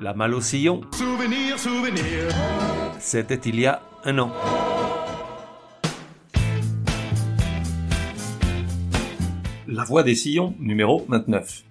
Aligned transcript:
La 0.00 0.14
malle 0.14 0.34
au 0.34 0.40
sillon, 0.40 0.80
Souvenir, 0.92 1.58
souvenir. 1.58 2.02
c'était 3.00 3.40
il 3.48 3.58
y 3.60 3.66
a 3.66 3.82
un 4.04 4.18
an. 4.18 4.30
La 9.66 9.84
voix 9.84 10.02
des 10.02 10.14
sillons, 10.14 10.54
numéro 10.58 11.04
29. 11.08 11.64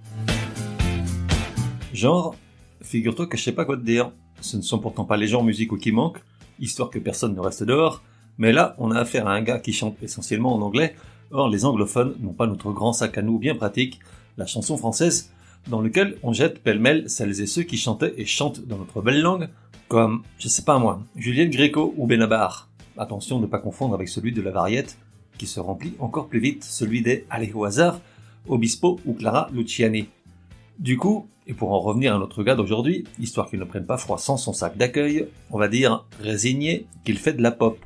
Genre, 1.94 2.36
figure-toi 2.82 3.28
que 3.28 3.38
je 3.38 3.44
sais 3.44 3.52
pas 3.54 3.66
quoi 3.66 3.78
te 3.78 3.82
dire. 3.82 4.12
Ce 4.42 4.58
ne 4.58 4.62
sont 4.62 4.80
pourtant 4.80 5.06
pas 5.06 5.18
les 5.18 5.28
genres 5.28 5.44
musicaux 5.44 5.78
qui 5.78 5.92
manquent, 5.92 6.22
histoire 6.60 6.90
que 6.90 7.00
personne 7.00 7.34
ne 7.34 7.40
reste 7.40 7.64
dehors, 7.64 8.04
mais 8.38 8.52
là, 8.52 8.76
on 8.78 8.92
a 8.92 9.00
affaire 9.00 9.28
à 9.28 9.32
un 9.34 9.42
gars 9.42 9.60
qui 9.60 9.74
chante 9.74 9.96
essentiellement 10.04 10.54
en 10.54 10.62
anglais, 10.62 10.96
or 11.32 11.50
les 11.50 11.66
anglophones 11.66 12.16
n'ont 12.20 12.34
pas 12.34 12.46
notre 12.46 12.72
grand 12.72 12.94
sac 12.94 13.18
à 13.18 13.22
nous 13.24 13.40
bien 13.40 13.56
pratique, 13.56 14.00
la 14.38 14.46
chanson 14.46 14.78
française, 14.78 15.32
dans 15.68 15.82
lequel 15.82 16.18
on 16.24 16.34
jette 16.34 16.62
pêle-mêle 16.62 17.10
celles 17.10 17.42
et 17.42 17.48
ceux 17.48 17.64
qui 17.64 17.78
chantaient 17.78 18.14
et 18.18 18.26
chantent 18.26 18.66
dans 18.66 18.78
notre 18.78 19.02
belle 19.02 19.22
langue, 19.22 19.50
comme, 19.88 20.24
je 20.38 20.48
sais 20.48 20.64
pas 20.64 20.80
moi, 20.80 21.02
Juliette 21.16 21.52
Gréco 21.52 21.94
ou 21.98 22.08
Benabar. 22.08 22.70
Attention 22.98 23.38
de 23.38 23.44
ne 23.44 23.48
pas 23.48 23.60
confondre 23.60 23.94
avec 23.94 24.10
celui 24.10 24.32
de 24.32 24.42
la 24.42 24.52
variette, 24.52 24.98
qui 25.38 25.48
se 25.48 25.60
remplit 25.60 25.94
encore 26.00 26.28
plus 26.28 26.40
vite, 26.40 26.64
celui 26.64 27.02
des 27.02 27.26
Allez 27.30 27.52
au 27.54 27.64
hasard, 27.64 28.02
Obispo 28.48 29.00
ou 29.06 29.14
Clara 29.14 29.50
Luciani. 29.54 30.08
Du 30.80 30.98
coup, 30.98 31.28
et 31.48 31.54
pour 31.54 31.72
en 31.72 31.80
revenir 31.80 32.16
à 32.16 32.20
notre 32.20 32.44
gars 32.44 32.56
d'aujourd'hui, 32.56 33.06
histoire 33.20 33.50
qu'il 33.50 33.60
ne 33.60 33.66
prenne 33.66 33.86
pas 33.86 33.98
froid 33.98 34.18
sans 34.18 34.38
son 34.38 34.54
sac 34.54 34.78
d'accueil, 34.78 35.28
on 35.52 35.58
va 35.58 35.68
dire 35.68 36.06
résigné 36.20 36.88
qu'il 37.06 37.18
fait 37.18 37.34
de 37.34 37.42
la 37.42 37.52
pop. 37.52 37.80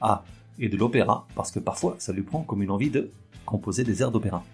Ah, 0.00 0.24
et 0.60 0.68
de 0.68 0.76
l'opéra, 0.76 1.26
parce 1.34 1.50
que 1.50 1.60
parfois 1.60 1.96
ça 1.98 2.12
lui 2.12 2.22
prend 2.22 2.42
comme 2.42 2.62
une 2.62 2.70
envie 2.70 2.90
de 2.90 3.10
composer 3.46 3.84
des 3.84 4.02
airs 4.02 4.10
d'opéra. 4.10 4.44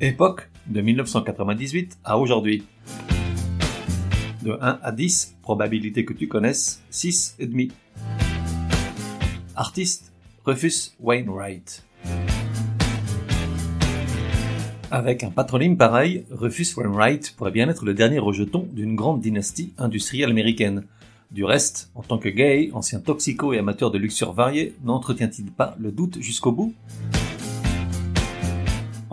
Époque 0.00 0.50
de 0.68 0.80
1998 0.80 1.98
à 2.04 2.18
aujourd'hui. 2.18 2.64
De 4.42 4.52
1 4.60 4.78
à 4.82 4.92
10, 4.92 5.36
probabilité 5.42 6.04
que 6.04 6.12
tu 6.12 6.28
connaisses, 6.28 6.82
6 6.90 7.36
et 7.38 7.46
demi. 7.46 7.72
Artiste, 9.54 10.12
Rufus 10.44 10.92
Wainwright. 11.00 11.84
Avec 14.90 15.24
un 15.24 15.30
patronyme 15.30 15.76
pareil, 15.76 16.24
Rufus 16.30 16.76
Wainwright 16.76 17.34
pourrait 17.36 17.50
bien 17.50 17.68
être 17.68 17.84
le 17.84 17.94
dernier 17.94 18.18
rejeton 18.18 18.68
d'une 18.72 18.94
grande 18.94 19.20
dynastie 19.20 19.72
industrielle 19.78 20.30
américaine. 20.30 20.84
Du 21.32 21.44
reste, 21.44 21.90
en 21.96 22.02
tant 22.02 22.18
que 22.18 22.28
gay, 22.28 22.70
ancien 22.72 23.00
toxico 23.00 23.52
et 23.52 23.58
amateur 23.58 23.90
de 23.90 23.98
luxure 23.98 24.32
variée, 24.32 24.76
n'entretient-il 24.84 25.50
pas 25.50 25.76
le 25.80 25.90
doute 25.90 26.22
jusqu'au 26.22 26.52
bout? 26.52 26.72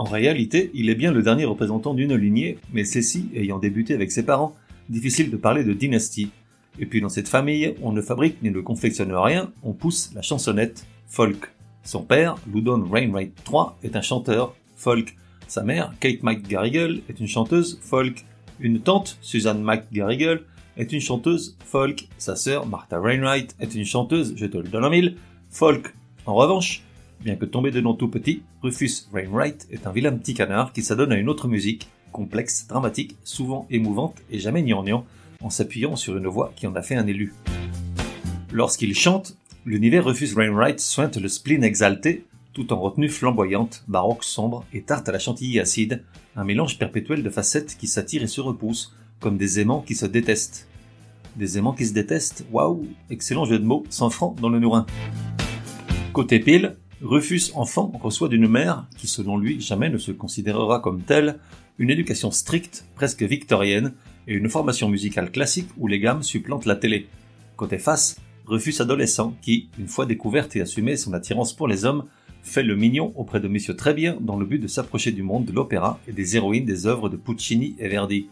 En 0.03 0.09
réalité, 0.09 0.69
il 0.73 0.89
est 0.89 0.95
bien 0.95 1.13
le 1.13 1.23
dernier 1.23 1.45
représentant 1.45 1.93
d'une 1.93 2.13
lignée, 2.13 2.57
mais 2.73 2.83
celle-ci 2.83 3.29
ayant 3.35 3.57
débuté 3.57 3.93
avec 3.93 4.11
ses 4.11 4.23
parents, 4.23 4.53
difficile 4.89 5.31
de 5.31 5.37
parler 5.37 5.63
de 5.63 5.71
dynastie. 5.71 6.29
Et 6.77 6.85
puis 6.85 6.99
dans 6.99 7.07
cette 7.07 7.29
famille, 7.29 7.73
on 7.81 7.93
ne 7.93 8.01
fabrique 8.01 8.43
ni 8.43 8.51
ne 8.51 8.59
confectionne 8.59 9.13
rien, 9.13 9.49
on 9.63 9.71
pousse 9.71 10.11
la 10.13 10.21
chansonnette 10.21 10.85
folk. 11.07 11.53
Son 11.83 12.01
père, 12.01 12.35
Loudon 12.51 12.81
Wainwright 12.81 13.31
III, 13.49 13.67
est 13.81 13.95
un 13.95 14.01
chanteur 14.01 14.53
folk. 14.75 15.15
Sa 15.47 15.63
mère, 15.63 15.93
Kate 16.01 16.21
McGarrigle, 16.21 16.99
est 17.07 17.21
une 17.21 17.29
chanteuse 17.29 17.79
folk. 17.81 18.25
Une 18.59 18.81
tante, 18.81 19.17
Suzanne 19.21 19.63
McGarrigle, 19.63 20.43
est 20.75 20.91
une 20.91 20.99
chanteuse 20.99 21.55
folk. 21.63 22.09
Sa 22.17 22.35
sœur, 22.35 22.65
Martha 22.65 22.99
Wainwright, 22.99 23.55
est 23.61 23.73
une 23.73 23.85
chanteuse, 23.85 24.33
je 24.35 24.47
te 24.47 24.57
le 24.57 24.67
donne 24.67 24.83
en 24.83 24.89
mille, 24.89 25.15
folk. 25.49 25.95
En 26.25 26.35
revanche, 26.35 26.83
bien 27.23 27.35
que 27.35 27.45
tombé 27.45 27.71
de 27.71 27.79
nom 27.79 27.93
tout 27.93 28.09
petit, 28.09 28.43
Rufus 28.61 29.07
Wainwright 29.13 29.67
est 29.71 29.87
un 29.87 29.91
vilain 29.91 30.11
petit 30.11 30.33
canard 30.33 30.73
qui 30.73 30.83
s'adonne 30.83 31.13
à 31.13 31.17
une 31.17 31.29
autre 31.29 31.47
musique, 31.47 31.87
complexe, 32.11 32.67
dramatique, 32.67 33.15
souvent 33.23 33.65
émouvante 33.69 34.17
et 34.29 34.39
jamais 34.39 34.61
gnangnan, 34.61 35.05
en 35.41 35.49
s'appuyant 35.49 35.95
sur 35.95 36.17
une 36.17 36.27
voix 36.27 36.51
qui 36.55 36.67
en 36.67 36.75
a 36.75 36.81
fait 36.81 36.95
un 36.95 37.07
élu. 37.07 37.33
Lorsqu'il 38.51 38.93
chante, 38.93 39.37
l'univers 39.65 40.05
Rufus 40.05 40.33
Wainwright 40.35 40.79
sointe 40.79 41.17
le 41.17 41.29
spleen 41.29 41.63
exalté, 41.63 42.25
tout 42.53 42.71
en 42.73 42.79
retenue 42.79 43.09
flamboyante, 43.09 43.83
baroque 43.87 44.23
sombre 44.23 44.65
et 44.73 44.81
tarte 44.81 45.07
à 45.09 45.11
la 45.11 45.19
chantilly 45.19 45.59
acide, 45.59 46.03
un 46.35 46.43
mélange 46.43 46.77
perpétuel 46.77 47.23
de 47.23 47.29
facettes 47.29 47.77
qui 47.77 47.87
s'attirent 47.87 48.23
et 48.23 48.27
se 48.27 48.41
repoussent, 48.41 48.93
comme 49.19 49.37
des 49.37 49.59
aimants 49.59 49.81
qui 49.81 49.95
se 49.95 50.05
détestent. 50.05 50.67
Des 51.37 51.57
aimants 51.57 51.73
qui 51.73 51.85
se 51.85 51.93
détestent, 51.93 52.45
waouh, 52.51 52.85
excellent 53.09 53.45
jeu 53.45 53.57
de 53.57 53.65
mots, 53.65 53.85
sans 53.89 54.09
franc 54.09 54.35
dans 54.39 54.49
le 54.49 54.59
nourrin. 54.59 54.85
Côté 56.11 56.39
pile, 56.39 56.75
Rufus 57.03 57.51
enfant 57.55 57.91
reçoit 58.01 58.29
d'une 58.29 58.47
mère, 58.47 58.85
qui 58.97 59.07
selon 59.07 59.37
lui 59.37 59.59
jamais 59.59 59.89
ne 59.89 59.97
se 59.97 60.13
considérera 60.13 60.79
comme 60.79 61.01
telle, 61.01 61.37
une 61.77 61.89
éducation 61.89 62.31
stricte, 62.31 62.85
presque 62.95 63.23
victorienne, 63.23 63.91
et 64.25 64.33
une 64.33 64.47
formation 64.47 64.87
musicale 64.87 65.29
classique 65.29 65.67
où 65.77 65.87
les 65.87 65.99
gammes 65.99 66.23
supplantent 66.23 66.65
la 66.65 66.77
télé. 66.77 67.07
Côté 67.57 67.77
face, 67.77 68.21
Rufus 68.45 68.75
adolescent 68.79 69.35
qui, 69.41 69.67
une 69.77 69.89
fois 69.89 70.05
découverte 70.05 70.55
et 70.55 70.61
assumé 70.61 70.95
son 70.95 71.11
attirance 71.11 71.51
pour 71.51 71.67
les 71.67 71.83
hommes, 71.83 72.05
fait 72.41 72.63
le 72.63 72.77
mignon 72.77 73.11
auprès 73.17 73.41
de 73.41 73.49
Monsieur 73.49 73.75
Bien 73.93 74.17
dans 74.21 74.37
le 74.37 74.45
but 74.45 74.59
de 74.59 74.67
s'approcher 74.67 75.11
du 75.11 75.23
monde 75.23 75.43
de 75.43 75.51
l'opéra 75.51 75.99
et 76.07 76.13
des 76.13 76.37
héroïnes 76.37 76.65
des 76.65 76.87
œuvres 76.87 77.09
de 77.09 77.17
Puccini 77.17 77.75
et 77.79 77.89
Verdi. 77.89 78.27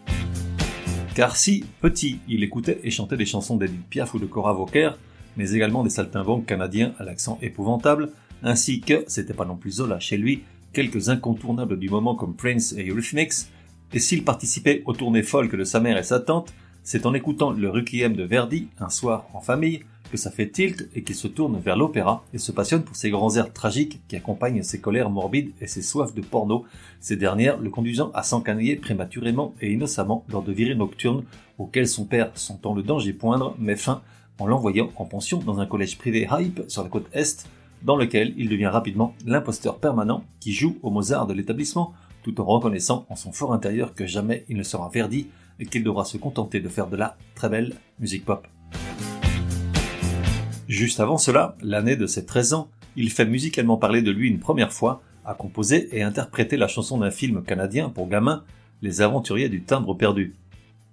Car 1.14 1.36
si, 1.36 1.66
petit, 1.82 2.20
il 2.30 2.42
écoutait 2.42 2.80
et 2.84 2.90
chantait 2.90 3.18
des 3.18 3.26
chansons 3.26 3.58
d'Edith 3.58 3.86
Piaf 3.90 4.14
ou 4.14 4.20
de 4.20 4.26
Cora 4.26 4.54
Vauquer, 4.54 4.92
mais 5.38 5.52
également 5.52 5.84
des 5.84 5.90
saltimbanques 5.90 6.46
canadiens 6.46 6.94
à 7.00 7.04
l'accent 7.04 7.38
épouvantable, 7.42 8.12
ainsi 8.44 8.82
que, 8.82 9.04
c'était 9.08 9.34
pas 9.34 9.46
non 9.46 9.56
plus 9.56 9.72
Zola 9.72 10.00
chez 10.00 10.18
lui, 10.18 10.44
quelques 10.74 11.10
incontournables 11.10 11.78
du 11.78 11.90
moment 11.90 12.16
comme 12.16 12.36
Prince 12.36 12.74
et 12.78 12.88
Eurythmics, 12.90 13.48
et 13.94 14.00
s'il 14.00 14.24
participait 14.24 14.84
aux 14.86 14.94
tournées 14.94 15.24
folk 15.24 15.56
de 15.56 15.64
sa 15.64 15.80
mère 15.80 15.98
et 15.98 16.04
sa 16.04 16.20
tante, 16.20 16.54
c'est 16.84 17.06
en 17.06 17.14
écoutant 17.14 17.52
le 17.52 17.70
Requiem 17.70 18.16
de 18.16 18.24
Verdi, 18.24 18.70
un 18.80 18.90
soir 18.90 19.28
en 19.34 19.42
famille, 19.42 19.84
que 20.12 20.18
ça 20.18 20.30
fait 20.30 20.50
tilt 20.50 20.90
et 20.94 21.04
qu'il 21.04 21.16
se 21.16 21.28
tourne 21.28 21.60
vers 21.60 21.78
l'opéra 21.78 22.24
et 22.34 22.38
se 22.38 22.52
passionne 22.52 22.84
pour 22.84 22.96
ces 22.96 23.10
grands 23.10 23.36
airs 23.38 23.54
tragiques 23.54 24.02
qui 24.08 24.18
accompagnent 24.18 24.62
ses 24.62 24.82
colères 24.82 25.10
morbides 25.10 25.52
et 25.62 25.68
ses 25.68 25.82
soifs 25.82 26.14
de 26.14 26.22
porno, 26.22 26.66
ces 27.00 27.16
dernières 27.16 27.60
le 27.60 27.70
conduisant 27.70 28.12
à 28.14 28.22
s'encanailler 28.22 28.76
prématurément 28.76 29.54
et 29.62 29.72
innocemment 29.72 30.26
lors 30.30 30.44
de 30.44 30.52
virées 30.52 30.76
nocturnes 30.76 31.24
auxquelles 31.58 31.88
son 31.88 32.06
père, 32.06 32.32
sentant 32.36 32.74
le 32.74 32.84
danger 32.84 33.14
poindre, 33.14 33.56
met 33.58 33.78
fin 33.78 34.02
en 34.42 34.48
l'envoyant 34.48 34.90
en 34.96 35.06
pension 35.06 35.38
dans 35.38 35.60
un 35.60 35.68
collège 35.68 36.00
privé 36.00 36.28
hype 36.32 36.64
sur 36.68 36.82
la 36.82 36.90
côte 36.90 37.08
est, 37.14 37.48
dans 37.84 37.96
lequel 37.96 38.34
il 38.38 38.50
devient 38.50 38.68
rapidement 38.68 39.14
l'imposteur 39.24 39.78
permanent 39.78 40.24
qui 40.40 40.52
joue 40.52 40.80
au 40.82 40.90
Mozart 40.90 41.28
de 41.28 41.34
l'établissement, 41.34 41.94
tout 42.24 42.42
en 42.42 42.46
reconnaissant 42.46 43.06
en 43.10 43.16
son 43.16 43.32
fort 43.32 43.54
intérieur 43.54 43.94
que 43.94 44.08
jamais 44.08 44.46
il 44.50 44.58
ne 44.58 44.64
sera 44.64 44.90
Verdi 44.90 45.28
et 45.60 45.66
qu'il 45.68 45.84
devra 45.84 46.06
se 46.06 46.18
contenter 46.18 46.60
de 46.60 46.70
faire 46.70 46.88
de 46.88 46.98
la 46.98 47.18
très 47.36 47.50
belle 47.50 47.76
musique 48.00 48.26
pop. 48.26 48.48
Juste 50.68 51.00
avant 51.00 51.20
cela, 51.20 51.56
l'année 51.62 51.96
de 51.96 52.08
ses 52.08 52.26
13 52.26 52.54
ans, 52.54 52.70
il 52.96 53.12
fait 53.12 53.26
musicalement 53.26 53.78
parler 53.78 54.02
de 54.02 54.12
lui 54.12 54.28
une 54.28 54.40
première 54.40 54.74
fois, 54.74 55.04
a 55.24 55.36
composé 55.36 55.88
et 55.96 56.02
interprété 56.02 56.58
la 56.58 56.68
chanson 56.68 56.98
d'un 56.98 57.12
film 57.12 57.44
canadien 57.44 57.90
pour 57.90 58.08
gamins, 58.08 58.44
Les 58.82 59.02
Aventuriers 59.02 59.50
du 59.50 59.64
Timbre 59.64 59.94
Perdu. 59.94 60.34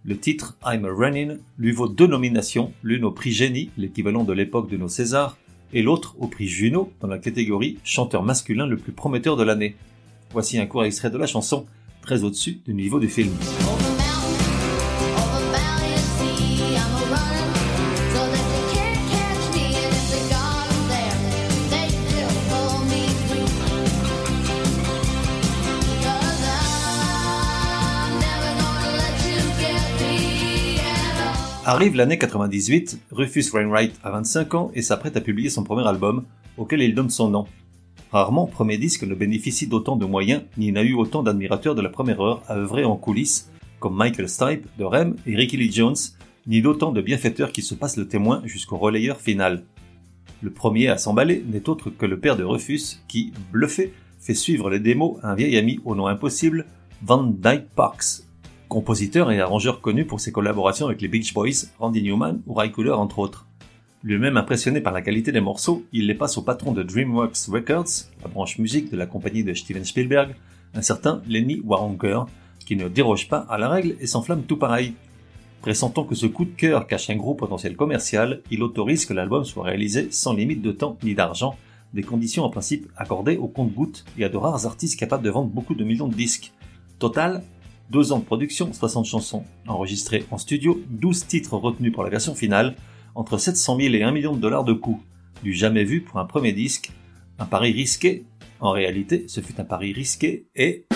Le 0.05 0.17
titre 0.17 0.57
I'm 0.65 0.85
a 0.85 0.91
Running 0.91 1.39
lui 1.59 1.73
vaut 1.73 1.89
deux 1.89 2.07
nominations, 2.07 2.73
l'une 2.83 3.05
au 3.05 3.11
prix 3.11 3.33
Génie, 3.33 3.71
l'équivalent 3.77 4.25
de 4.25 4.33
l'époque 4.33 4.71
de 4.71 4.77
nos 4.77 4.89
Césars, 4.89 5.37
et 5.73 5.83
l'autre 5.83 6.15
au 6.19 6.29
prix 6.29 6.47
Juno 6.47 6.93
dans 7.01 7.09
la 7.09 7.19
catégorie 7.19 7.79
chanteur 7.85 8.23
masculin 8.23 8.67
le 8.67 8.77
plus 8.77 8.93
prometteur 8.93 9.37
de 9.37 9.43
l'année. 9.43 9.77
Voici 10.33 10.59
un 10.59 10.67
court 10.67 10.85
extrait 10.85 11.11
de 11.11 11.19
la 11.19 11.27
chanson, 11.27 11.67
très 12.01 12.23
au-dessus 12.23 12.61
du 12.65 12.75
niveau 12.75 13.01
du 13.01 13.09
film. 13.09 13.33
Arrive 31.79 31.95
l'année 31.95 32.19
98, 32.19 33.03
Rufus 33.13 33.53
Wainwright 33.53 33.95
a 34.03 34.11
25 34.11 34.55
ans 34.55 34.73
et 34.75 34.83
s'apprête 34.83 35.17
à 35.17 35.21
publier 35.21 35.49
son 35.49 35.63
premier 35.63 35.87
album, 35.87 36.25
auquel 36.57 36.83
il 36.83 36.93
donne 36.93 37.09
son 37.09 37.31
nom. 37.31 37.47
Rarement 38.11 38.49
premier 38.49 38.79
disque 38.79 39.05
ne 39.05 39.15
bénéficie 39.15 39.69
d'autant 39.69 39.95
de 39.95 40.05
moyens, 40.05 40.43
ni 40.57 40.73
n'a 40.73 40.83
eu 40.83 40.95
autant 40.95 41.23
d'admirateurs 41.23 41.77
de 41.77 41.81
la 41.81 41.89
première 41.89 42.21
heure 42.21 42.43
à 42.49 42.57
œuvrer 42.57 42.85
en 42.85 42.97
coulisses, 42.97 43.53
comme 43.79 43.95
Michael 43.95 44.29
Stipe 44.29 44.67
de 44.77 44.83
Rem 44.83 45.15
et 45.25 45.37
Ricky 45.37 45.57
Lee 45.57 45.71
Jones, 45.71 45.95
ni 46.49 46.63
d'autant 46.63 46.91
de 46.91 47.01
bienfaiteurs 47.01 47.53
qui 47.53 47.63
se 47.63 47.77
passent 47.77 47.97
le 47.97 48.09
témoin 48.09 48.43
jusqu'au 48.45 48.77
relayeur 48.77 49.21
final. 49.21 49.63
Le 50.43 50.51
premier 50.51 50.89
à 50.89 50.99
s'emballer 50.99 51.45
n'est 51.47 51.69
autre 51.69 51.91
que 51.91 52.07
le 52.07 52.19
père 52.19 52.37
de 52.37 52.43
Rufus 52.43 53.05
qui, 53.07 53.33
bluffé, 53.53 53.93
fait 54.19 54.35
suivre 54.35 54.69
les 54.69 54.81
démos 54.81 55.21
à 55.23 55.31
un 55.31 55.37
vieil 55.37 55.57
ami 55.57 55.79
au 55.85 55.95
nom 55.95 56.09
impossible, 56.09 56.67
Van 57.05 57.23
Dyke 57.23 57.69
Parks, 57.77 58.25
compositeur 58.69 59.31
et 59.33 59.41
arrangeur 59.41 59.81
connu 59.81 60.05
pour 60.05 60.21
ses 60.21 60.31
collaborations 60.31 60.87
avec 60.87 61.01
les 61.01 61.09
Beach 61.09 61.33
Boys, 61.33 61.67
Randy 61.79 62.03
Newman 62.03 62.41
ou 62.47 62.55
Cooder 62.55 62.91
entre 62.93 63.19
autres. 63.19 63.47
Lui-même 64.05 64.37
impressionné 64.37 64.81
par 64.81 64.93
la 64.93 65.03
qualité 65.03 65.33
des 65.33 65.41
morceaux, 65.41 65.85
il 65.93 66.07
les 66.07 66.15
passe 66.15 66.39
au 66.39 66.43
patron 66.43 66.73
de 66.73 66.83
DreamWorks 66.83 67.49
Records, 67.49 68.07
la 68.23 68.29
branche 68.29 68.59
musique 68.59 68.93
de 68.93 68.97
la 68.97 69.07
compagnie 69.07 69.43
de 69.43 69.55
Steven 69.55 69.85
Spielberg, 69.85 70.37
un 70.75 70.83
certain 70.83 71.23
Lenny 71.27 71.61
Waronker, 71.65 72.27
qui 72.65 72.77
ne 72.77 72.89
déroge 72.89 73.29
pas 73.29 73.47
à 73.49 73.59
la 73.59 73.69
règle 73.69 73.97
et 74.01 74.07
s'enflamme 74.07 74.43
tout 74.43 74.59
pareil. 74.59 74.95
Pressentant 75.63 76.05
que 76.05 76.15
ce 76.15 76.27
coup 76.27 76.45
de 76.45 76.55
cœur 76.55 76.87
cache 76.87 77.11
un 77.11 77.17
gros 77.17 77.35
potentiel 77.35 77.75
commercial, 77.75 78.43
il 78.51 78.63
autorise 78.63 79.07
que 79.07 79.15
l'album 79.15 79.45
soit 79.45 79.65
réalisé 79.65 80.09
sans 80.11 80.35
limite 80.35 80.63
de 80.63 80.71
temps 80.71 80.97
ni 81.03 81.15
d'argent, 81.15 81.57
des 81.95 82.03
conditions 82.03 82.45
en 82.45 82.51
principe 82.51 82.87
accordées 82.97 83.39
au 83.39 83.49
compte-gouttes 83.49 84.05
et 84.19 84.25
à 84.25 84.29
de 84.29 84.37
rares 84.37 84.67
artistes 84.67 85.01
capables 85.01 85.25
de 85.25 85.31
vendre 85.31 85.49
beaucoup 85.49 85.75
de 85.75 85.85
millions 85.85 86.07
de 86.07 86.15
disques. 86.15 86.53
Total, 86.99 87.43
deux 87.91 88.13
ans 88.13 88.19
de 88.19 88.25
production, 88.25 88.73
60 88.73 89.07
chansons 89.07 89.45
enregistrées 89.67 90.25
en 90.31 90.39
studio, 90.39 90.81
12 90.91 91.27
titres 91.27 91.57
retenus 91.57 91.93
pour 91.93 92.05
la 92.05 92.11
version 92.11 92.35
finale, 92.35 92.77
entre 93.15 93.39
700 93.39 93.79
000 93.81 93.95
et 93.95 94.03
1 94.03 94.13
million 94.13 94.35
de 94.35 94.41
dollars 94.41 94.65
de 94.65 94.75
coûts. 94.75 95.03
Du 95.43 95.53
jamais 95.53 95.85
vu 95.85 96.03
pour 96.03 96.19
un 96.19 96.25
premier 96.25 96.53
disque, 96.53 96.91
un 97.39 97.47
pari 97.47 97.73
risqué. 97.73 98.25
En 98.61 98.73
réalité, 98.73 99.25
ce 99.29 99.41
fut 99.41 99.61
un 99.61 99.65
pari 99.65 99.93
risqué 99.93 100.47
et... 100.55 100.87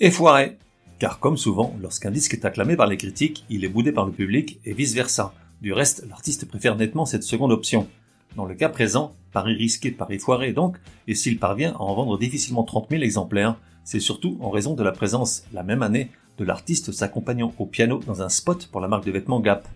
et 0.00 0.10
foiré. 0.10 0.58
Car 0.98 1.18
comme 1.18 1.36
souvent, 1.36 1.74
lorsqu'un 1.80 2.10
disque 2.10 2.34
est 2.34 2.44
acclamé 2.44 2.76
par 2.76 2.88
les 2.88 2.96
critiques, 2.96 3.44
il 3.48 3.64
est 3.64 3.68
boudé 3.68 3.92
par 3.92 4.04
le 4.04 4.12
public 4.12 4.60
et 4.64 4.74
vice 4.74 4.94
versa. 4.94 5.32
Du 5.60 5.72
reste, 5.72 6.04
l'artiste 6.08 6.46
préfère 6.46 6.76
nettement 6.76 7.06
cette 7.06 7.22
seconde 7.22 7.52
option. 7.52 7.88
Dans 8.36 8.46
le 8.46 8.54
cas 8.54 8.68
présent, 8.68 9.14
pari 9.32 9.54
risqué, 9.54 9.90
pari 9.90 10.18
foiré 10.18 10.52
donc, 10.52 10.76
et 11.06 11.14
s'il 11.14 11.38
parvient 11.38 11.72
à 11.72 11.80
en 11.80 11.94
vendre 11.94 12.18
difficilement 12.18 12.62
30 12.64 12.88
000 12.90 13.02
exemplaires, 13.02 13.56
c'est 13.84 14.00
surtout 14.00 14.38
en 14.40 14.50
raison 14.50 14.74
de 14.74 14.82
la 14.82 14.92
présence, 14.92 15.44
la 15.52 15.62
même 15.62 15.82
année, 15.82 16.10
de 16.38 16.44
l'artiste 16.44 16.92
s'accompagnant 16.92 17.52
au 17.58 17.66
piano 17.66 18.00
dans 18.06 18.22
un 18.22 18.28
spot 18.28 18.68
pour 18.72 18.80
la 18.80 18.88
marque 18.88 19.04
de 19.04 19.12
vêtements 19.12 19.40
Gap. 19.40 19.68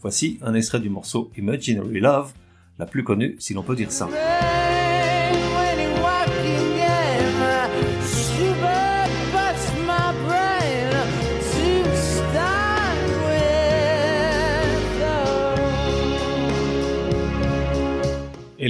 Voici 0.00 0.38
un 0.42 0.54
extrait 0.54 0.80
du 0.80 0.90
morceau 0.90 1.30
Imaginary 1.36 2.00
Love, 2.00 2.32
la 2.78 2.86
plus 2.86 3.04
connue 3.04 3.36
si 3.38 3.54
l'on 3.54 3.62
peut 3.62 3.76
dire 3.76 3.92
ça. 3.92 4.08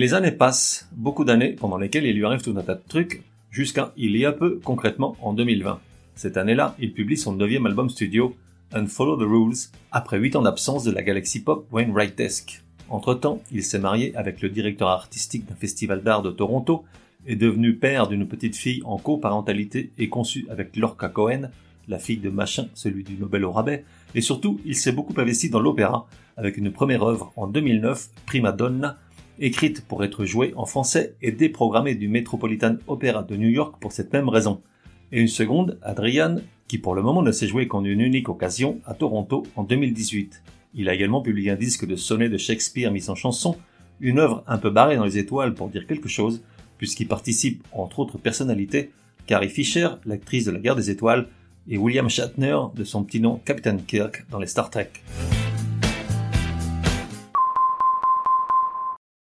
Les 0.03 0.15
années 0.15 0.33
passent, 0.33 0.89
beaucoup 0.97 1.25
d'années 1.25 1.53
pendant 1.53 1.79
lesquelles 1.79 2.07
il 2.07 2.17
lui 2.17 2.25
arrive 2.25 2.43
tout 2.43 2.57
un 2.59 2.63
tas 2.65 2.75
de 2.75 2.83
trucs, 2.89 3.23
jusqu'à 3.53 3.93
il 3.97 4.17
y 4.17 4.27
a 4.27 4.33
peu, 4.33 4.59
concrètement 4.65 5.17
en 5.23 5.33
2020. 5.33 5.79
Cette 6.17 6.37
année-là, 6.37 6.75
il 6.81 6.93
publie 6.93 7.17
son 7.17 7.35
neuvième 7.35 7.67
album 7.67 7.89
studio, 7.89 8.35
Unfollow 8.73 9.17
the 9.17 9.29
Rules, 9.29 9.69
après 9.93 10.19
huit 10.19 10.35
ans 10.35 10.43
d'absence 10.43 10.83
de 10.83 10.91
la 10.91 11.05
galaxie 11.05 11.45
pop 11.45 11.69
Wainwrightesque. 11.71 12.65
Entre-temps, 12.89 13.43
il 13.53 13.63
s'est 13.63 13.79
marié 13.79 14.13
avec 14.17 14.43
le 14.43 14.49
directeur 14.49 14.89
artistique 14.89 15.47
d'un 15.49 15.55
festival 15.55 16.03
d'art 16.03 16.23
de 16.23 16.33
Toronto, 16.33 16.83
est 17.29 17.37
devenu 17.37 17.77
père 17.77 18.09
d'une 18.09 18.27
petite 18.27 18.57
fille 18.57 18.83
en 18.85 18.99
coparentalité 18.99 19.93
et 19.99 20.09
conçu 20.09 20.49
avec 20.51 20.75
Lorca 20.75 21.11
Cohen, 21.11 21.51
la 21.87 22.01
fille 22.01 22.17
de 22.17 22.29
Machin, 22.29 22.67
celui 22.75 23.05
du 23.05 23.15
Nobel 23.15 23.45
au 23.45 23.53
rabais, 23.53 23.85
et 24.17 24.21
surtout, 24.21 24.61
il 24.67 24.75
s'est 24.75 24.91
beaucoup 24.91 25.15
investi 25.17 25.49
dans 25.49 25.61
l'opéra, 25.61 26.09
avec 26.37 26.57
une 26.57 26.73
première 26.73 27.05
œuvre 27.05 27.33
en 27.37 27.47
2009, 27.47 28.09
Prima 28.27 28.51
Donna, 28.51 28.99
écrite 29.43 29.85
pour 29.85 30.05
être 30.05 30.25
jouée 30.25 30.55
en 30.57 30.67
français 30.67 31.17
et 31.21 31.33
déprogrammée 31.33 31.97
du 31.97 32.07
Metropolitan 32.07 32.77
Opera 32.87 33.25
de 33.25 33.37
New 33.37 33.49
York 33.49 33.75
pour 33.81 33.91
cette 33.91 34.13
même 34.13 34.29
raison. 34.29 34.63
Et 35.11 35.21
une 35.21 35.29
seconde, 35.29 35.79
Adrian, 35.83 36.37
qui 36.69 36.79
pour 36.79 36.95
le 36.95 37.03
moment 37.03 37.23
ne 37.23 37.33
s'est 37.33 37.49
joué 37.49 37.67
qu'en 37.67 37.85
une 37.85 38.01
unique 38.01 38.29
occasion 38.29 38.79
à 38.87 38.95
Toronto 38.95 39.43
en 39.57 39.65
2018. 39.65 40.43
Il 40.75 40.89
a 40.89 40.95
également 40.95 41.23
publié 41.23 41.51
un 41.51 41.57
disque 41.57 41.87
de 41.87 41.97
sonnets 41.97 42.29
de 42.29 42.39
Shakespeare 42.39 42.93
mis 42.93 43.11
en 43.11 43.17
chanson, 43.17 43.57
une 44.01 44.21
œuvre 44.21 44.45
un 44.47 44.59
peu 44.59 44.71
barrée 44.71 44.97
dans 44.97 45.05
les 45.05 45.19
étoiles 45.19 45.55
pour 45.55 45.69
dire 45.69 45.89
quelque 45.89 46.09
chose, 46.09 46.43
puisqu'il 46.79 47.09
participe, 47.09 47.65
entre 47.73 47.99
autres 47.99 48.19
personnalités, 48.19 48.93
Carrie 49.27 49.51
Fisher, 49.51 49.89
l'actrice 50.07 50.45
de 50.45 50.53
la 50.53 50.61
guerre 50.61 50.77
des 50.77 50.91
étoiles, 50.91 51.29
et 51.69 51.79
William 51.79 52.09
Shatner, 52.09 52.59
de 52.75 52.85
son 52.85 53.03
petit 53.03 53.21
nom 53.21 53.41
Captain 53.45 53.77
Kirk 53.77 54.25
dans 54.31 54.39
les 54.39 54.47
Star 54.47 54.71
Trek. 54.71 54.91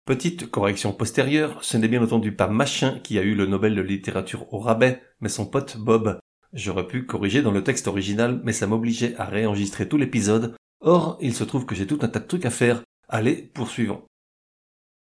Petite 0.07 0.49
correction 0.49 0.93
postérieure, 0.93 1.65
ce 1.65 1.77
n'est 1.77 1.89
bien 1.89 2.01
entendu 2.01 2.31
pas 2.31 2.47
Machin 2.47 3.01
qui 3.03 3.19
a 3.19 3.23
eu 3.23 3.35
le 3.35 3.47
Nobel 3.47 3.75
de 3.75 3.83
littérature 3.83 4.47
au 4.55 4.61
rabais, 4.61 5.03
mais 5.21 5.29
son 5.29 5.47
pote 5.47 5.79
Bob. 5.79 6.21
J'aurais 6.53 6.87
pu 6.87 7.07
corriger 7.07 7.43
dans 7.43 7.51
le 7.51 7.65
texte 7.65 7.89
original, 7.89 8.41
mais 8.45 8.53
ça 8.53 8.69
m'obligeait 8.69 9.17
à 9.17 9.25
réenregistrer 9.25 9.89
tout 9.89 9.97
l'épisode. 9.97 10.55
Or, 10.81 11.19
il 11.21 11.35
se 11.35 11.43
trouve 11.43 11.67
que 11.67 11.75
j'ai 11.75 11.89
tout 11.89 11.99
un 12.03 12.09
tas 12.09 12.21
de 12.21 12.27
trucs 12.27 12.47
à 12.47 12.51
faire. 12.51 12.85
Allez, 13.09 13.51
poursuivons. 13.53 14.03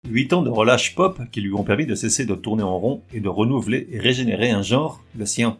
Huit 0.08 0.32
ans 0.34 0.43
de 0.43 0.50
relâche 0.50 0.94
pop 0.94 1.20
qui 1.32 1.40
lui 1.40 1.52
ont 1.52 1.64
permis 1.64 1.87
de 1.87 1.96
cesser 1.96 2.25
de 2.25 2.37
tourner 2.37 2.62
en 2.62 2.78
rond 2.78 3.02
et 3.12 3.19
de 3.19 3.28
renouveler 3.28 3.88
et 3.90 3.99
régénérer 3.99 4.50
un 4.50 4.62
genre, 4.62 5.02
le 5.19 5.26
sien. 5.26 5.58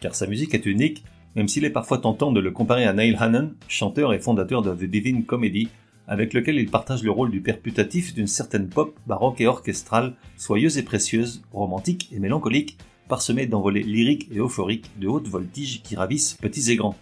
Car 0.00 0.14
sa 0.14 0.26
musique 0.26 0.52
est 0.52 0.66
unique, 0.66 1.04
même 1.36 1.48
s'il 1.48 1.64
est 1.64 1.70
parfois 1.70 1.96
tentant 1.96 2.32
de 2.32 2.40
le 2.40 2.50
comparer 2.50 2.84
à 2.84 2.92
Neil 2.92 3.16
Hannon, 3.18 3.54
chanteur 3.66 4.12
et 4.12 4.20
fondateur 4.20 4.60
de 4.60 4.74
The 4.74 4.84
Divine 4.90 5.24
Comedy, 5.24 5.70
avec 6.06 6.34
lequel 6.34 6.56
il 6.56 6.70
partage 6.70 7.02
le 7.02 7.10
rôle 7.10 7.30
du 7.30 7.40
père 7.40 7.60
putatif 7.60 8.14
d'une 8.14 8.26
certaine 8.26 8.68
pop 8.68 8.98
baroque 9.06 9.40
et 9.40 9.46
orchestrale, 9.46 10.14
soyeuse 10.36 10.78
et 10.78 10.82
précieuse, 10.82 11.42
romantique 11.52 12.10
et 12.12 12.18
mélancolique, 12.18 12.78
parsemée 13.08 13.46
d'envolées 13.46 13.82
lyriques 13.82 14.28
et 14.32 14.38
euphoriques 14.38 14.90
de 14.98 15.08
haute 15.08 15.28
voltige 15.28 15.82
qui 15.82 15.96
ravissent 15.96 16.34
petits 16.34 16.70
et 16.70 16.76
grands. 16.76 16.96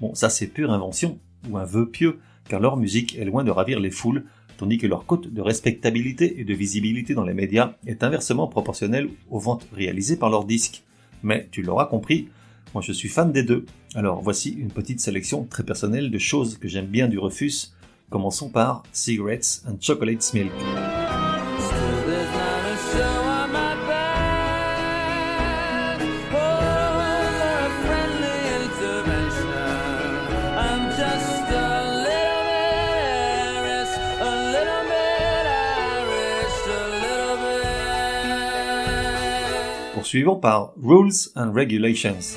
Bon, 0.00 0.14
ça 0.14 0.30
c'est 0.30 0.46
pure 0.46 0.72
invention, 0.72 1.18
ou 1.48 1.58
un 1.58 1.64
vœu 1.64 1.88
pieux, 1.88 2.18
car 2.48 2.60
leur 2.60 2.76
musique 2.76 3.16
est 3.18 3.24
loin 3.24 3.44
de 3.44 3.50
ravir 3.50 3.80
les 3.80 3.90
foules, 3.90 4.24
tandis 4.56 4.78
que 4.78 4.86
leur 4.86 5.06
cote 5.06 5.32
de 5.32 5.40
respectabilité 5.40 6.40
et 6.40 6.44
de 6.44 6.54
visibilité 6.54 7.14
dans 7.14 7.24
les 7.24 7.34
médias 7.34 7.74
est 7.86 8.02
inversement 8.02 8.46
proportionnelle 8.46 9.08
aux 9.30 9.38
ventes 9.38 9.66
réalisées 9.72 10.16
par 10.16 10.30
leurs 10.30 10.44
disques. 10.44 10.82
Mais 11.22 11.48
tu 11.50 11.62
l'auras 11.62 11.86
compris, 11.86 12.28
moi 12.74 12.82
je 12.82 12.92
suis 12.92 13.08
fan 13.08 13.32
des 13.32 13.42
deux. 13.42 13.64
Alors 13.94 14.20
voici 14.20 14.50
une 14.50 14.70
petite 14.70 15.00
sélection 15.00 15.44
très 15.44 15.64
personnelle 15.64 16.10
de 16.10 16.18
choses 16.18 16.58
que 16.58 16.68
j'aime 16.68 16.86
bien 16.86 17.08
du 17.08 17.18
Refus, 17.18 17.72
Commençons 18.10 18.48
par 18.48 18.82
Cigarettes 18.92 19.62
and 19.68 19.76
Chocolate 19.80 20.34
Milk. 20.34 20.50
Poursuivons 39.94 40.36
par 40.36 40.72
Rules 40.82 41.30
and 41.36 41.52
Regulations. 41.52 42.36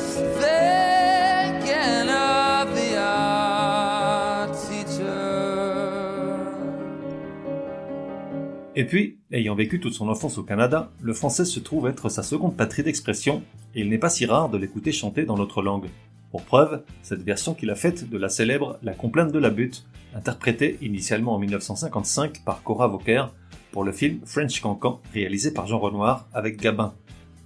Et 8.73 8.85
puis, 8.85 9.19
ayant 9.33 9.55
vécu 9.55 9.81
toute 9.81 9.93
son 9.93 10.07
enfance 10.07 10.37
au 10.37 10.43
Canada, 10.43 10.91
le 11.01 11.13
français 11.13 11.43
se 11.43 11.59
trouve 11.59 11.87
être 11.87 12.07
sa 12.07 12.23
seconde 12.23 12.55
patrie 12.55 12.83
d'expression, 12.83 13.43
et 13.75 13.81
il 13.81 13.89
n'est 13.89 13.97
pas 13.97 14.09
si 14.09 14.25
rare 14.25 14.49
de 14.49 14.57
l'écouter 14.57 14.93
chanter 14.93 15.25
dans 15.25 15.35
notre 15.35 15.61
langue. 15.61 15.89
Pour 16.31 16.43
preuve, 16.43 16.81
cette 17.01 17.23
version 17.23 17.53
qu'il 17.53 17.69
a 17.69 17.75
faite 17.75 18.09
de 18.09 18.17
la 18.17 18.29
célèbre 18.29 18.79
La 18.81 18.93
complainte 18.93 19.33
de 19.33 19.39
la 19.39 19.49
butte, 19.49 19.85
interprétée 20.15 20.77
initialement 20.81 21.35
en 21.35 21.39
1955 21.39 22.45
par 22.45 22.63
Cora 22.63 22.87
Vauquer 22.87 23.25
pour 23.71 23.83
le 23.83 23.91
film 23.91 24.19
French 24.25 24.61
Cancan 24.61 25.01
réalisé 25.13 25.53
par 25.53 25.67
Jean 25.67 25.79
Renoir 25.79 26.27
avec 26.33 26.61
Gabin. 26.61 26.93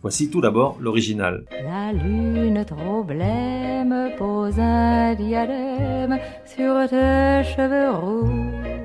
Voici 0.04 0.30
tout 0.30 0.42
d'abord 0.42 0.78
l'original. 0.80 1.46
La 1.64 1.92
lune 1.92 2.64
trop 2.66 3.04
blême 3.04 4.12
pose 4.20 4.60
un 4.60 5.16
diadème 5.16 6.20
sur 6.46 6.88
tes 6.88 7.44
cheveux 7.56 7.90
roux. 7.90 8.85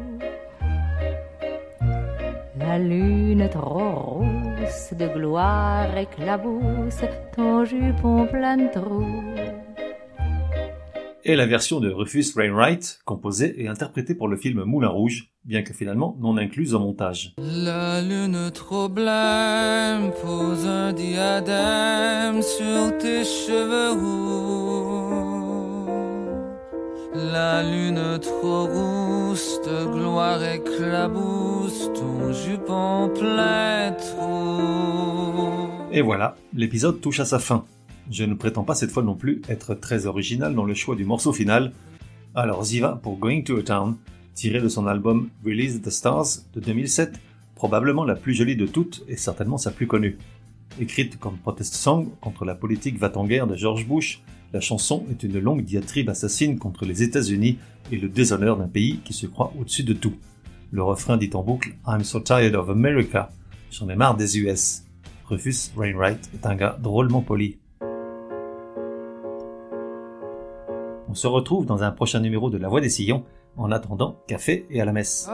La 2.71 2.79
lune 2.79 3.49
trop 3.51 4.21
rousse 4.21 4.95
de 4.97 5.09
gloire 5.09 5.97
éclabousse 5.97 7.03
ton 7.35 7.65
jupon 7.65 8.29
plein 8.29 8.57
de 8.59 8.71
trous. 8.71 9.25
et 11.25 11.35
la 11.35 11.47
version 11.47 11.81
de 11.81 11.91
Rufus 11.91 12.27
Wainwright, 12.37 13.01
composée 13.05 13.61
et 13.61 13.67
interprétée 13.67 14.15
pour 14.15 14.29
le 14.29 14.37
film 14.37 14.63
Moulin 14.63 14.89
Rouge, 14.89 15.31
bien 15.45 15.63
que 15.63 15.73
finalement 15.73 16.17
non 16.21 16.37
incluse 16.37 16.73
au 16.73 16.79
montage. 16.79 17.35
La 17.39 18.01
lune 18.03 18.53
trop 18.55 18.89
blême 18.89 20.13
pose 20.23 20.65
un 20.65 20.93
diadème 20.93 22.41
sur 22.41 22.97
tes 22.99 23.25
cheveux 23.25 24.01
roux. 24.01 25.00
La 27.33 27.63
lune 27.63 28.19
trop 28.21 28.67
gloire 29.93 30.43
éclabousse 30.43 31.91
ton 31.95 32.33
jupon. 32.33 33.13
Et 35.93 36.03
voilà, 36.03 36.35
l'épisode 36.55 37.01
touche 37.01 37.21
à 37.21 37.25
sa 37.25 37.39
fin. 37.39 37.65
Je 38.11 38.25
ne 38.25 38.35
prétends 38.35 38.65
pas 38.65 38.75
cette 38.75 38.91
fois 38.91 39.05
non 39.05 39.15
plus 39.15 39.43
être 39.49 39.75
très 39.75 40.07
original 40.07 40.55
dans 40.55 40.65
le 40.65 40.75
choix 40.75 40.97
du 40.97 41.05
morceau 41.05 41.33
final. 41.33 41.73
Alors 42.35 42.65
Ziva 42.65 42.99
pour 43.01 43.19
Going 43.19 43.43
to 43.43 43.59
a 43.59 43.63
Town, 43.63 43.97
tiré 44.35 44.61
de 44.61 44.69
son 44.69 44.89
album 44.89 45.29
Release 45.45 45.81
the 45.83 45.91
Stars 45.91 46.27
de 46.53 46.61
2007, 46.61 47.21
probablement 47.55 48.05
la 48.05 48.17
plus 48.17 48.35
jolie 48.35 48.57
de 48.57 48.67
toutes 48.67 49.05
et 49.07 49.17
certainement 49.17 49.59
sa 49.59 49.71
plus 49.71 49.87
connue. 49.87 50.19
Écrite 50.81 51.19
comme 51.19 51.37
protest 51.37 51.75
song 51.75 52.09
contre 52.21 52.45
la 52.45 52.55
politique 52.57 52.99
va-t-en-guerre 52.99 53.47
de 53.47 53.57
George 53.57 53.87
Bush, 53.87 54.23
la 54.53 54.61
chanson 54.61 55.05
est 55.11 55.23
une 55.23 55.39
longue 55.39 55.63
diatribe 55.63 56.09
assassine 56.09 56.59
contre 56.59 56.85
les 56.85 57.03
États-Unis 57.03 57.59
et 57.93 57.97
le 57.97 58.09
déshonneur 58.09 58.57
d'un 58.57 58.69
pays 58.69 59.01
qui 59.05 59.13
se 59.13 59.27
croit 59.27 59.53
au-dessus 59.59 59.85
de 59.85 59.93
tout. 59.93 60.15
Le 60.73 60.83
refrain 60.83 61.17
dit 61.17 61.31
en 61.35 61.43
boucle 61.43 61.75
I'm 61.87 62.05
so 62.05 62.21
tired 62.21 62.55
of 62.55 62.69
America, 62.69 63.31
j'en 63.71 63.89
ai 63.89 63.97
marre 63.97 64.17
des 64.17 64.39
US. 64.39 64.85
Rufus 65.27 65.71
Wainwright 65.77 66.31
est 66.35 66.47
un 66.47 66.57
gars 66.57 66.77
drôlement 66.81 67.23
poli. 67.23 67.59
On 71.09 71.15
se 71.15 71.27
retrouve 71.27 71.67
dans 71.67 71.83
un 71.83 71.91
prochain 71.91 72.21
numéro 72.21 72.51
de 72.51 72.59
La 72.59 72.69
Voix 72.69 72.81
des 72.81 72.89
Sillons. 72.89 73.25
En 73.57 73.73
attendant, 73.73 74.17
café 74.29 74.65
et 74.71 74.81
à 74.81 74.85
la 74.85 74.93
messe. 74.93 75.29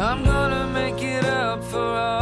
I'm 0.00 0.24
gonna 0.24 0.66
make 0.66 1.02
it 1.02 1.26
up 1.26 1.62
for 1.62 1.78
all 1.78 2.19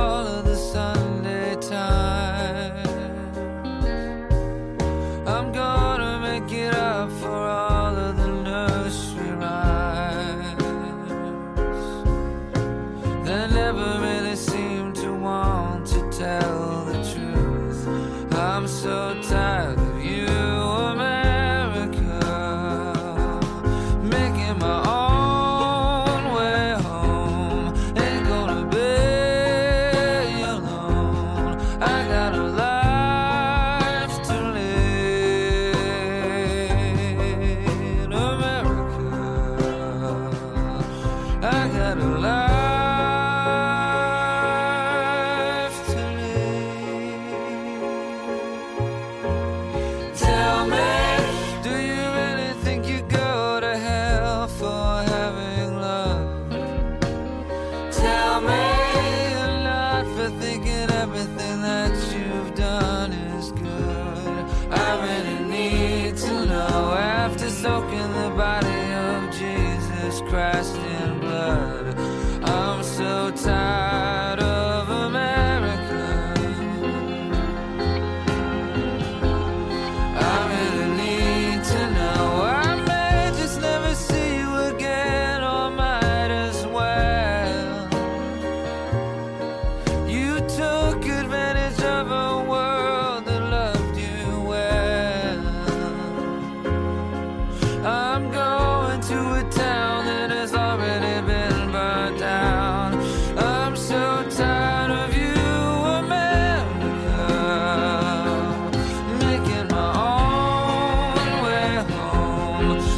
What's 112.59 112.98